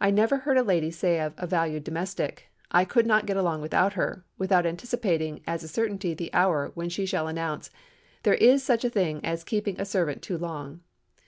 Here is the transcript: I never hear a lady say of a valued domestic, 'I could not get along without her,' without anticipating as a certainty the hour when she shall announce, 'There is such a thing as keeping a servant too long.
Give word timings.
I 0.00 0.12
never 0.12 0.38
hear 0.42 0.54
a 0.54 0.62
lady 0.62 0.92
say 0.92 1.18
of 1.20 1.34
a 1.36 1.44
valued 1.44 1.82
domestic, 1.82 2.48
'I 2.70 2.84
could 2.84 3.06
not 3.08 3.26
get 3.26 3.36
along 3.36 3.60
without 3.60 3.94
her,' 3.94 4.24
without 4.38 4.64
anticipating 4.64 5.40
as 5.48 5.64
a 5.64 5.66
certainty 5.66 6.14
the 6.14 6.32
hour 6.32 6.70
when 6.76 6.88
she 6.88 7.04
shall 7.06 7.26
announce, 7.26 7.68
'There 8.22 8.34
is 8.34 8.62
such 8.62 8.84
a 8.84 8.90
thing 8.90 9.20
as 9.24 9.42
keeping 9.42 9.80
a 9.80 9.84
servant 9.84 10.22
too 10.22 10.38
long. 10.38 10.82